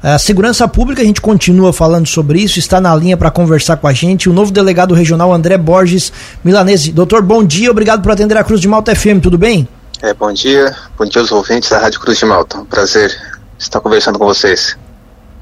[0.00, 3.88] A segurança pública, a gente continua falando sobre isso, está na linha para conversar com
[3.88, 6.12] a gente o novo delegado regional André Borges
[6.44, 6.92] Milanese.
[6.92, 9.66] Doutor, bom dia, obrigado por atender a Cruz de Malta FM, tudo bem?
[10.00, 12.64] É, bom dia, bom dia aos ouvintes da Rádio Cruz de Malta.
[12.70, 13.10] prazer
[13.58, 14.78] estar conversando com vocês.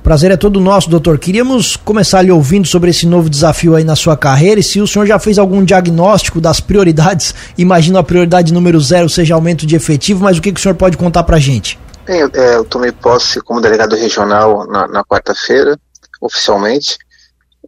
[0.02, 1.18] Prazer é todo nosso, doutor.
[1.18, 4.86] Queríamos começar lhe ouvindo sobre esse novo desafio aí na sua carreira e se o
[4.86, 7.34] senhor já fez algum diagnóstico das prioridades.
[7.58, 10.76] Imagino a prioridade número zero seja aumento de efetivo, mas o que, que o senhor
[10.76, 11.78] pode contar pra gente?
[12.06, 15.76] Bem, eu, é, eu tomei posse como delegado regional na, na quarta-feira,
[16.20, 16.96] oficialmente.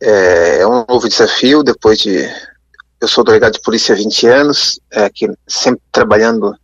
[0.01, 2.25] É, é, um novo desafio depois de.
[3.01, 6.55] Eu sou delegado de polícia há 20 anos, é, que sempre trabalhando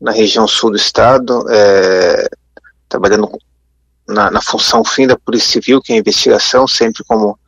[0.00, 2.26] na região sul do estado, é,
[2.88, 3.30] trabalhando
[4.08, 7.38] na, na, função fim da Polícia Civil, que é a investigação, sempre como,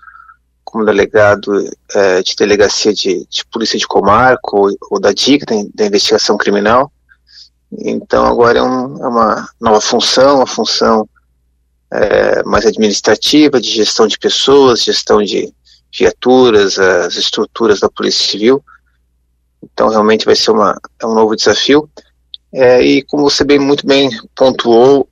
[0.64, 5.54] como delegado é, de delegacia de, de, polícia de comarca ou, ou da DIC, da,
[5.74, 6.92] da, investigação criminal.
[7.72, 11.08] Então agora é, um, é, uma nova função, uma função
[11.92, 15.52] é, mais administrativa, de gestão de pessoas, gestão de
[15.96, 18.62] viaturas, as estruturas da Polícia Civil.
[19.62, 21.88] Então realmente vai ser uma, é um novo desafio.
[22.52, 25.08] É, e como você bem muito bem pontuou,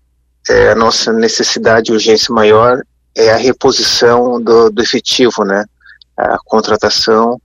[0.49, 2.83] é, a nossa necessidade e urgência maior
[3.15, 5.65] é a reposição do, do efetivo, né?
[6.17, 7.41] A contratação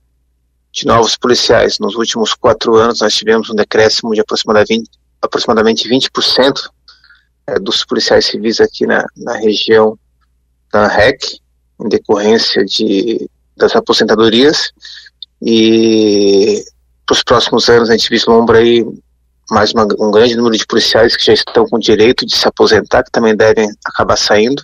[0.72, 1.78] de novos policiais.
[1.78, 6.70] Nos últimos quatro anos nós tivemos um decréscimo de aproximadamente, aproximadamente 20%
[7.46, 9.98] é, dos policiais civis aqui na, na região
[10.72, 11.40] da REC,
[11.80, 14.72] em decorrência de, das aposentadorias.
[15.42, 16.64] E
[17.06, 18.84] para os próximos anos a gente vislumbra aí
[19.50, 23.02] mais uma, um grande número de policiais que já estão com direito de se aposentar,
[23.02, 24.62] que também devem acabar saindo.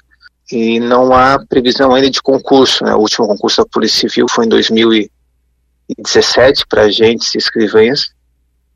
[0.50, 2.84] E não há previsão ainda de concurso.
[2.84, 2.94] Né?
[2.94, 8.14] O último concurso da Polícia Civil foi em 2017 para agentes e escrivães,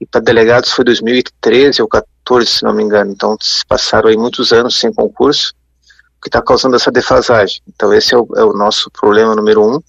[0.00, 3.12] e para delegados foi 2013 ou 14, se não me engano.
[3.12, 5.52] Então se passaram aí muitos anos sem concurso,
[6.18, 7.60] o que está causando essa defasagem.
[7.68, 9.80] Então esse é o, é o nosso problema número um.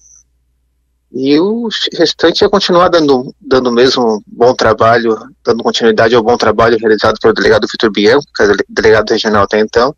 [1.14, 6.78] E o restante é continuar dando, dando mesmo bom trabalho, dando continuidade ao bom trabalho
[6.78, 9.94] realizado pelo delegado Vitor Bianco, que é delegado regional até então,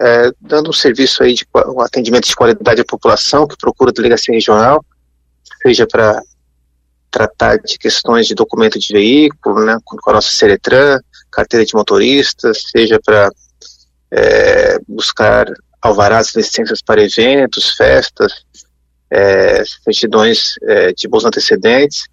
[0.00, 3.92] é, dando um serviço aí de um atendimento de qualidade à população que procura a
[3.92, 4.82] delegacia regional,
[5.62, 6.22] seja para
[7.10, 11.00] tratar de questões de documento de veículo, né, com a nossa Ceretran,
[11.30, 13.30] carteira de motorista, seja para
[14.10, 15.46] é, buscar
[15.80, 18.44] alvarás licenças para eventos, festas,
[19.10, 22.06] é, certidões é, de bons antecedentes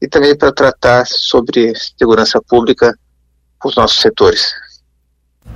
[0.00, 2.96] e também para tratar sobre segurança pública
[3.58, 4.52] com os nossos setores.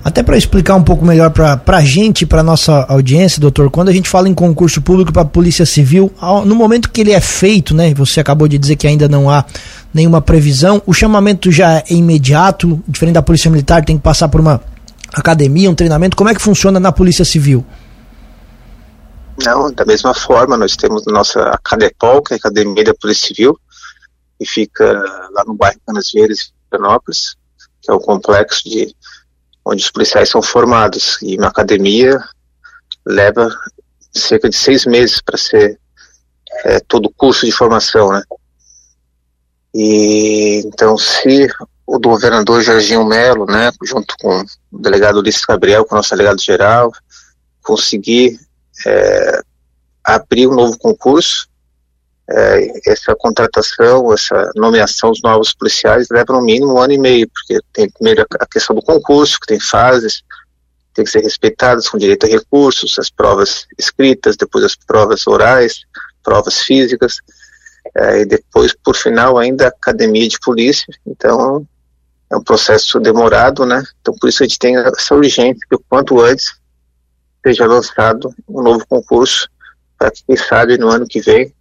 [0.03, 3.93] Até para explicar um pouco melhor para a gente, para nossa audiência, doutor, quando a
[3.93, 6.13] gente fala em concurso público para a Polícia Civil,
[6.45, 9.47] no momento que ele é feito, né, você acabou de dizer que ainda não há
[9.95, 14.41] nenhuma previsão, o chamamento já é imediato, diferente da Polícia Militar, tem que passar por
[14.41, 14.61] uma
[15.15, 16.17] academia, um treinamento.
[16.17, 17.65] Como é que funciona na Polícia Civil?
[19.43, 23.59] Não, da mesma forma, nós temos nossa Acadepol, que é a Academia da Polícia Civil,
[24.39, 24.85] que fica
[25.33, 27.37] lá no bairro Canas Verdes, Florianópolis,
[27.81, 28.95] que é o complexo de
[29.65, 31.19] onde os policiais são formados.
[31.23, 32.19] E uma academia
[33.07, 33.49] leva
[34.13, 35.79] cerca de seis meses para ser
[36.65, 38.23] é, todo o curso de formação, né?
[39.75, 41.49] E então, se
[41.87, 46.41] o governador Jorginho Melo, né, junto com o delegado Ulisses Gabriel, com o nosso delegado
[46.41, 46.93] geral,
[47.63, 48.39] conseguir
[48.87, 49.41] é,
[50.05, 51.49] abrir um novo concurso.
[52.29, 57.29] É, essa contratação, essa nomeação dos novos policiais leva no mínimo um ano e meio,
[57.29, 60.23] porque tem primeiro a questão do concurso, que tem fases,
[60.95, 65.81] tem que ser respeitadas com direito a recursos, as provas escritas, depois as provas orais,
[66.23, 67.17] provas físicas,
[67.95, 70.87] é, e depois, por final, ainda a academia de polícia.
[71.07, 71.67] Então,
[72.31, 73.83] é um processo demorado, né?
[74.01, 76.55] Então, por isso a gente tem essa urgência que o quanto antes
[77.45, 79.49] seja lançado um novo concurso
[79.99, 81.54] para que, quem sabe, no ano que vem,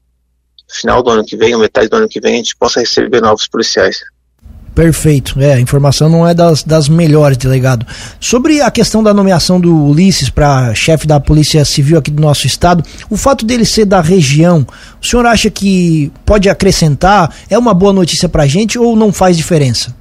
[0.76, 3.22] final do ano que vem, ou metade do ano que vem, a gente possa receber
[3.22, 3.98] novos policiais.
[4.76, 7.86] Perfeito, é, a informação não é das, das melhores, delegado.
[8.20, 12.48] Sobre a questão da nomeação do Ulisses para chefe da Polícia Civil aqui do nosso
[12.48, 14.66] estado, o fato dele ser da região,
[15.00, 17.36] o senhor acha que pode acrescentar?
[17.52, 19.96] É uma boa notícia para a gente ou não faz diferença?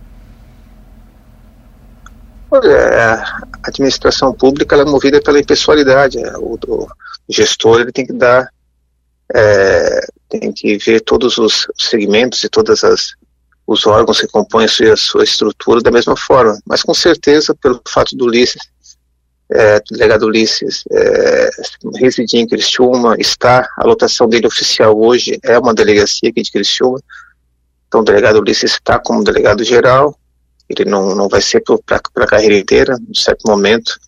[2.50, 3.22] Olha,
[3.62, 6.18] a administração pública é movida pela impessoalidade.
[6.18, 6.88] É, o, o,
[7.28, 8.48] gestor ele tem que dar,
[9.34, 10.00] é,
[10.40, 13.14] tem que ver todos os segmentos e todas as
[13.66, 16.58] os órgãos que compõem a sua, a sua estrutura da mesma forma.
[16.66, 18.60] Mas com certeza, pelo fato do Ulisses,
[19.50, 21.50] é, delegado Ulisses, é,
[21.96, 27.00] residir em Criciúma, está, a lotação dele oficial hoje é uma delegacia aqui de Criciúma,
[27.86, 30.18] então o delegado Ulisses está como delegado geral,
[30.68, 33.98] ele não, não vai ser para a carreira inteira, em certo momento.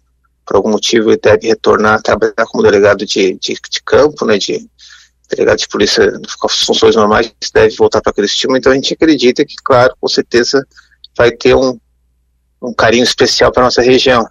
[0.47, 4.38] Por algum motivo ele deve retornar a trabalhar como delegado de, de, de campo, né,
[4.38, 4.67] de
[5.31, 9.44] delegado de polícia com as funções normais, deve voltar para Criciúma, então a gente acredita
[9.44, 10.67] que, claro, com certeza
[11.17, 11.79] vai ter um,
[12.62, 14.26] um carinho especial para nossa região.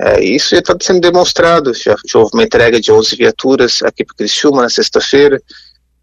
[0.00, 4.04] É, isso já está sendo demonstrado, já, já, houve uma entrega de 11 viaturas aqui
[4.04, 5.42] para Criciúma na sexta-feira,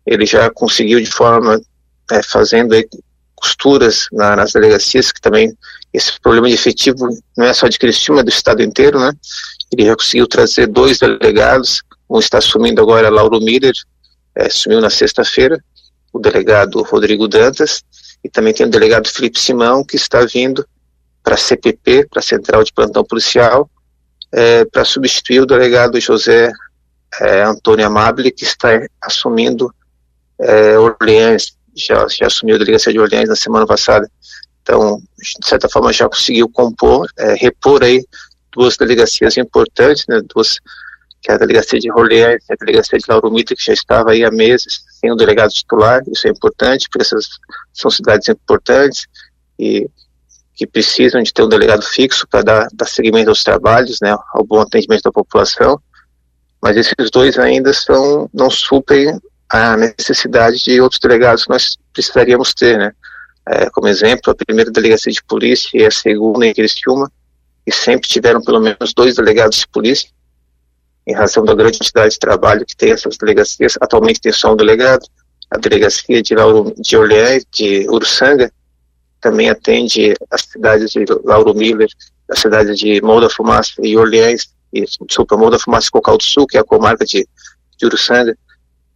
[0.06, 1.60] ele já conseguiu de forma,
[2.12, 2.86] é, fazendo aí
[3.36, 5.56] costuras na, nas delegacias, que também
[5.94, 7.08] esse problema de efetivo
[7.38, 9.14] não é só de Criciúma, é do estado inteiro, né?
[9.72, 13.74] Ele já conseguiu trazer dois delegados, um está assumindo agora Lauro Miller,
[14.38, 15.64] é, assumiu na sexta-feira,
[16.12, 17.84] o delegado Rodrigo Dantas,
[18.24, 20.66] e também tem o delegado Felipe Simão, que está vindo
[21.24, 23.70] para a CPP, para a Central de Plantão Policial,
[24.32, 26.52] é, para substituir o delegado José
[27.22, 28.70] é, Antônio Amabile, que está
[29.02, 29.74] assumindo
[30.40, 34.10] é, Orleans, já, já assumiu a delegacia de Orleans na semana passada.
[34.62, 38.04] Então, de certa forma, já conseguiu compor, é, repor aí
[38.52, 40.60] duas delegacias importantes, né, duas,
[41.26, 44.12] que é a delegacia de Orleans e a delegacia de Lauro Mita, que já estava
[44.12, 47.26] aí há meses sem o delegado titular, isso é importante, porque essas
[47.74, 49.08] são cidades importantes
[49.58, 49.90] e
[50.54, 54.46] que precisam de ter um delegado fixo para dar, dar seguimento aos trabalhos, né, ao
[54.46, 55.82] bom atendimento da população,
[56.62, 59.20] mas esses dois ainda são, não suprem
[59.50, 62.92] a necessidade de outros delegados que nós precisaríamos ter, né.
[63.48, 67.12] É, como exemplo, a primeira delegacia de polícia e a segunda em Criciúma,
[67.66, 70.10] e sempre tiveram pelo menos dois delegados de polícia,
[71.08, 73.78] em razão da grande quantidade de trabalho que tem essas delegacias.
[73.80, 75.06] Atualmente tem só um delegado,
[75.52, 78.52] a delegacia de, Lauro, de Orleans, de Uruçanga,
[79.22, 81.90] também atende as cidades de Lauro Miller,
[82.30, 86.18] a cidade de Morro da Fumaça e Orleans, e, desculpa, Morro da Fumaça e Cocal
[86.18, 87.28] do Sul, que é a comarca de,
[87.78, 88.36] de Uruçanga,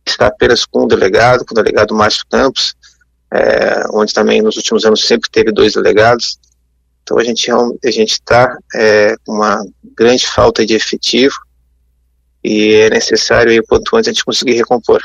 [0.05, 2.75] está apenas com um delegado, com o delegado Márcio Campos,
[3.31, 6.39] é, onde também nos últimos anos sempre teve dois delegados.
[7.03, 9.63] Então a gente a gente está é, com uma
[9.95, 11.35] grande falta de efetivo
[12.43, 15.01] e é necessário, aí, quanto antes, a gente conseguir recompor.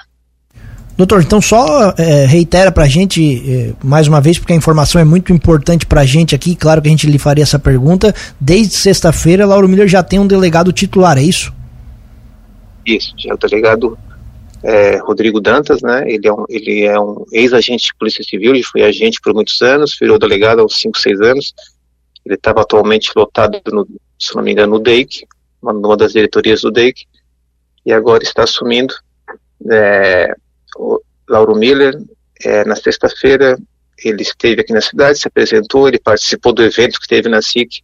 [0.96, 5.00] Doutor, então só é, reitera para a gente, é, mais uma vez, porque a informação
[5.00, 8.14] é muito importante para a gente aqui, claro que a gente lhe faria essa pergunta.
[8.40, 11.52] Desde sexta-feira, Lauro Miller já tem um delegado titular, é isso?
[12.86, 13.98] Isso, já é o delegado
[14.62, 16.04] é, Rodrigo Dantas, né?
[16.06, 19.60] Ele é um, ele é um ex-agente de Polícia Civil, ele foi agente por muitos
[19.62, 21.54] anos, virou delegado uns 5, 6 anos.
[22.24, 23.86] Ele estava atualmente lotado, no,
[24.18, 25.26] se não me engano, no DEIC,
[25.60, 27.04] uma das diretorias do DEIC,
[27.84, 28.94] e agora está assumindo
[29.70, 30.34] é,
[30.76, 31.98] o Lauro Miller,
[32.44, 33.58] é, na sexta-feira,
[34.02, 37.82] ele esteve aqui na cidade, se apresentou, ele participou do evento que teve na SIC,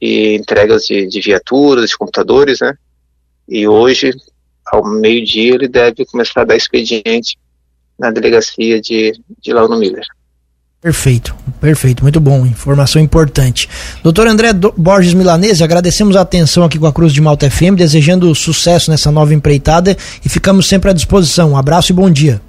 [0.00, 2.76] de entregas de, de viaturas, de computadores, né?
[3.48, 4.12] E hoje,
[4.66, 7.38] ao meio-dia, ele deve começar a dar expediente
[7.98, 10.04] na delegacia de, de Lauro Miller.
[10.80, 11.34] Perfeito,
[11.64, 13.70] perfeito, muito bom, informação importante.
[14.02, 18.34] Doutor André Borges Milanese, agradecemos a atenção aqui com a Cruz de Malta FM, desejando
[18.34, 21.52] sucesso nessa nova empreitada e ficamos sempre à disposição.
[21.52, 22.38] Um abraço e bom dia.